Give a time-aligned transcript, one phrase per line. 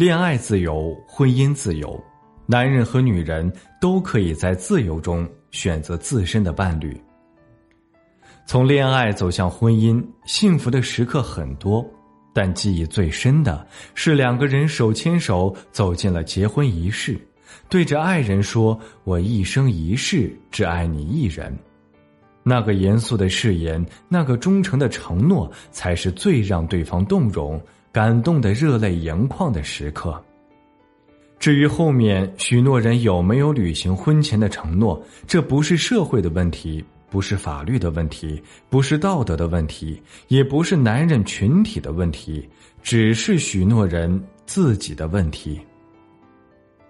[0.00, 2.02] 恋爱自由，婚姻自由，
[2.46, 6.98] 男人和女人都可以在自由中选择自身的伴侣。
[8.46, 11.86] 从恋爱走向婚姻，幸福的时刻很多，
[12.32, 17.20] 但记忆最深的是两个人手牵手走进了结婚仪式，
[17.68, 21.54] 对着爱人说：“我一生一世只爱你一人。”
[22.42, 27.60] 那个严肃的誓言，那个忠诚的承诺，才是最让对方动容。
[27.92, 30.22] 感动的热泪盈眶的时刻。
[31.38, 42.46] 至于后面许诺人有没有履行婚前的承诺，这不是社会的问题，不是法律的问题，不是道德的问题，也不是男人群体的问题，
[42.82, 45.58] 只是许诺人自己的问题。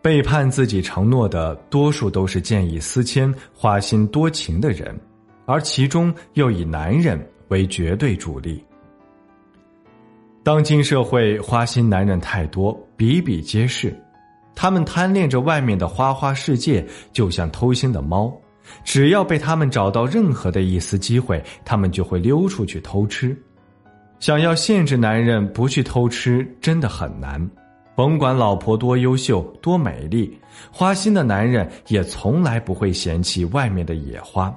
[0.00, 4.96] 背叛自己承诺的，多数都是见异思迁、花心多情的人，
[5.44, 8.64] 而其中又以男人为绝对主力。
[10.46, 13.92] 当今社会花心男人太多，比比皆是，
[14.54, 18.32] 他们贪恋着外面的花花世界，就像偷腥的猫，
[18.84, 23.36] 只要被他们找到任何的一丝机会，他们就会溜出去偷吃。
[24.20, 27.44] 想要限制男人不去偷吃，真的很难。
[27.96, 30.38] 甭管老婆多优秀、多美丽，
[30.70, 34.56] 花心的男人也从来不会嫌弃外面的野花，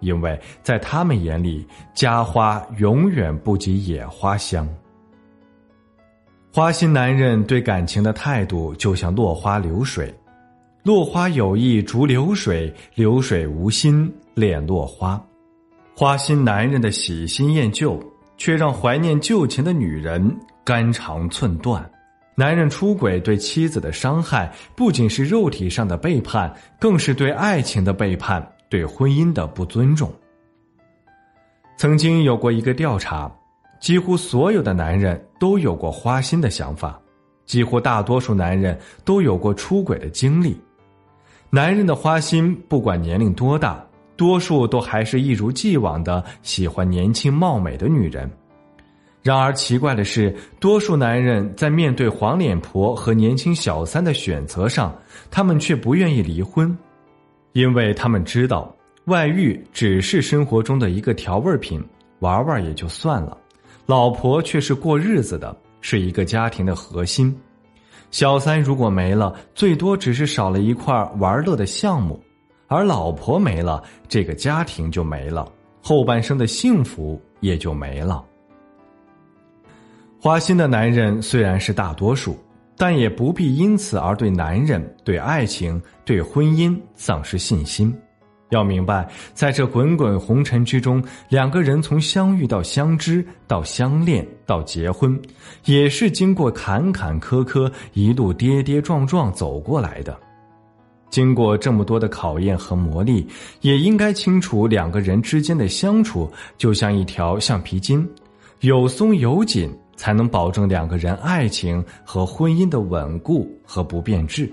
[0.00, 4.68] 因为在他们眼里，家花永远不及野花香。
[6.56, 10.10] 花心男人对感情的态度就像落花流水，
[10.82, 15.22] 落花有意逐流水，流水无心恋落花。
[15.94, 18.02] 花心男人的喜新厌旧，
[18.38, 20.34] 却让怀念旧情的女人
[20.64, 21.86] 肝肠寸断。
[22.34, 26.50] 男人出轨对妻子的伤害，不仅是肉体上的背叛，
[26.80, 30.10] 更是对爱情的背叛，对婚姻的不尊重。
[31.76, 33.30] 曾经有过一个调查。
[33.80, 37.00] 几乎所有的男人都有过花心的想法，
[37.44, 40.58] 几乎大多数男人都有过出轨的经历。
[41.50, 43.84] 男人的花心，不管年龄多大，
[44.16, 48.28] 多数都还是一如既往的喜欢年轻貌美的女人。
[49.22, 54.96] 然而奇怪的是，多数男人在面对黄脸婆和年轻小三的选择上，
[55.30, 56.76] 他们却不愿意离婚，
[57.52, 58.74] 因为他们知道
[59.06, 61.82] 外遇只是生活中的一个调味品，
[62.20, 63.36] 玩玩也就算了。
[63.86, 67.34] 老婆却是过日子的，是一个家庭的核心。
[68.10, 72.18] 小三如果没了，最多只是少了一块玩乐的项目；
[72.66, 75.46] 而老婆没了，这个家庭就没了，
[75.80, 78.24] 后半生的幸福也就没了。
[80.20, 82.36] 花心的男人虽然是大多数，
[82.76, 87.96] 但也不必因此而对男人、对爱情、对婚姻丧失信心。
[88.50, 95.20] 要明白，在这滚滚红尘之中，两个人从相遇到相知，到相恋，到结婚，
[95.64, 100.16] 也是经过坎坎坷坷，一路跌跌撞撞走过来的。
[101.10, 103.26] 经过这么多的考验和磨砺，
[103.62, 108.08] 也应该清楚，两个人之间的相处就像一条橡皮筋，
[108.60, 114.52] 有松有紧，才能保证两个人爱情和婚姻的稳固和不变质。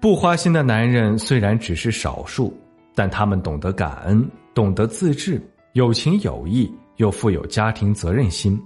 [0.00, 2.56] 不花心的男人虽然只是少数，
[2.94, 5.42] 但他们懂得感恩，懂得自制，
[5.72, 8.60] 有情有义，又富有家庭责任心。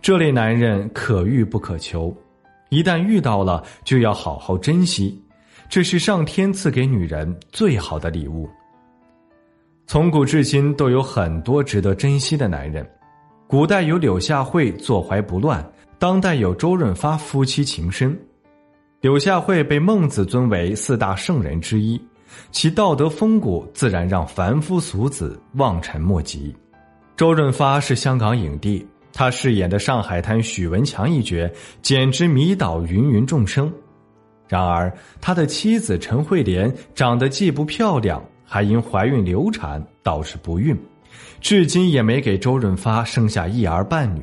[0.00, 2.14] 这类男人可遇不可求，
[2.70, 5.22] 一旦遇到了，就要好好珍惜，
[5.68, 8.48] 这是上天赐给女人最好的礼物。
[9.86, 12.88] 从古至今都有很多值得珍惜的男人，
[13.46, 15.62] 古代有柳下惠坐怀不乱，
[15.98, 18.18] 当代有周润发夫妻情深。
[19.02, 22.00] 柳下惠被孟子尊为四大圣人之一，
[22.50, 26.54] 其道德风骨自然让凡夫俗子望尘莫及。
[27.14, 31.48] 周润发是香港影帝，他饰演的上海滩许文强一角
[31.82, 33.70] 简直迷倒芸芸众生。
[34.48, 40.74] 然而，他的妻子陈慧莲长得既不漂亮，还因怀孕流产导致不孕，
[41.40, 44.22] 至今也没给周润发生下一儿半女。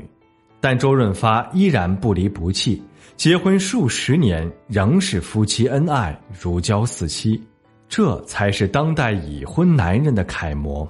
[0.60, 2.82] 但周润发依然不离不弃。
[3.16, 7.42] 结婚数十年，仍是夫妻恩爱如胶似漆，
[7.88, 10.86] 这才是当代已婚男人的楷模。《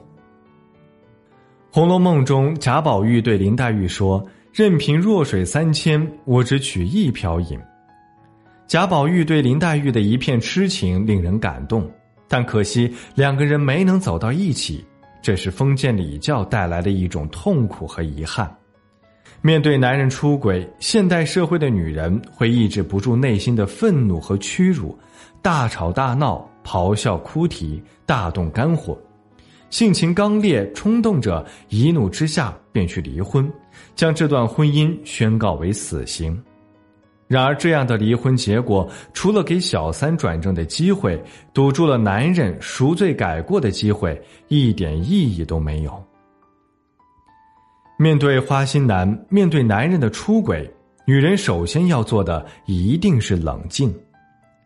[1.70, 7.60] 红楼梦》中，贾宝玉对林黛玉说：“任凭弱水三千，我只取一瓢饮。
[8.68, 11.92] 贾宝玉对林黛玉的一片痴情令人感动，
[12.28, 14.84] 但可惜两个人没能走到一起，
[15.22, 18.50] 这是封建礼教带来的一种痛苦和遗憾。
[19.42, 24.98] 面对男人出轨，现代社会的女人会抑制不住内心的愤怒和屈辱，
[25.42, 28.98] 大吵大闹、咆哮哭啼、大动肝火，
[29.70, 33.52] 性情刚烈、冲动者一怒之下便去离婚，
[33.96, 36.42] 将这段婚姻宣告为死刑。
[37.28, 41.20] 然而，这样的离婚结果，除了给小三转正的机会，
[41.54, 46.04] 堵住了男人赎罪改过的机会，一点意义都没有。
[48.04, 50.70] 面对花心男，面对男人的出轨，
[51.06, 53.96] 女人首先要做的一定是冷静。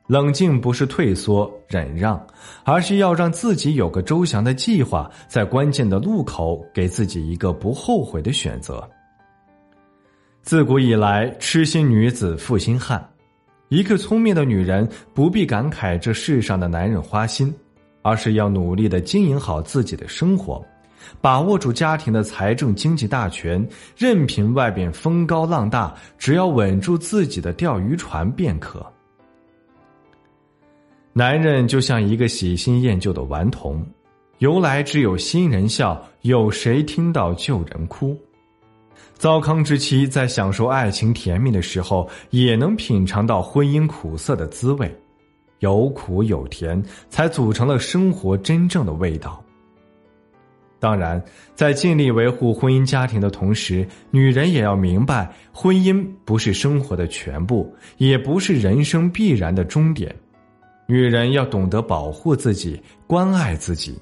[0.08, 2.20] 冷静不是退缩忍让，
[2.64, 8.84] 而是要让自己有个周详的计划，在关键的路口给自己一个不后悔的选择。
[10.42, 13.08] 自古以来，痴心女子负心汉。
[13.70, 17.54] 一个聪明的女人不必感慨这世上的男人花心，
[18.02, 20.66] 而是要努力的经营好自己的生活。
[21.22, 28.86] 把握住家庭的财政经济大权，任凭外边风高浪大，只要稳住自己的钓鱼船便可。
[31.14, 33.84] 男人就像一个喜新厌旧的顽童，
[34.38, 38.16] 由来只有新人笑，有谁听到旧人哭？
[39.16, 44.96] 糟糠之妻在享受爱情甜蜜的时候，也能品尝到婚姻苦涩的滋味，
[45.58, 46.80] 有苦有甜，
[47.10, 49.44] 才组成了生活真正的味道。
[50.80, 51.20] 当然，
[51.56, 60.16] 在尽力维护婚姻家庭的同时，女人也要明白，婚姻不是生活的全部，也不是人生必然的终点。
[60.86, 64.00] 女人要懂得保护自己，关爱自己。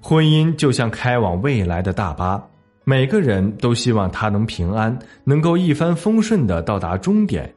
[0.00, 2.42] 婚姻就像开往未来的大巴，
[2.84, 7.52] 每个人都希望它能平安，能够一帆风顺的到达终点。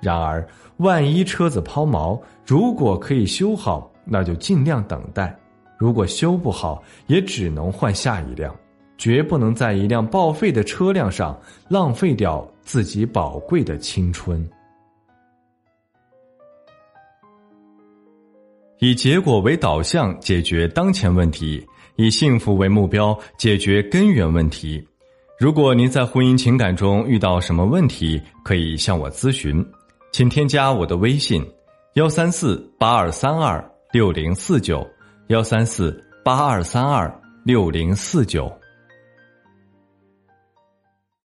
[0.00, 0.46] 然而，
[0.78, 5.38] 万一车子抛锚，如果可以修好，那就尽量等待。
[5.82, 8.54] 如果修不好，也只能换下一辆，
[8.96, 11.36] 绝不能在一辆报废的车辆上
[11.68, 14.48] 浪费掉自己宝贵的青春。
[18.78, 24.80] 以结果为导向解决当前问题，以幸福为目标解决根源问题。
[25.36, 29.66] 如果您在婚姻情感中遇到什么问题，可以向我咨询，
[30.12, 31.44] 请添加我的微信：
[31.94, 34.88] 幺三四八二三二六零四九。
[35.32, 37.10] 幺三四八二三二
[37.42, 38.52] 六零四九。